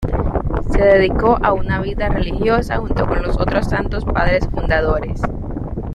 Se 0.71 0.79
dedicó 0.83 1.37
a 1.43 1.53
una 1.53 1.79
vida 1.79 2.09
religiosa 2.09 2.77
junto 2.77 3.05
con 3.05 3.21
los 3.21 3.39
otros 3.39 3.67
santos 3.67 4.03
padres 4.03 4.47
fundadores. 4.49 5.21